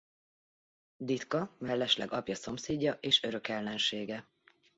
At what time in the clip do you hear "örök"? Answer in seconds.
3.23-3.47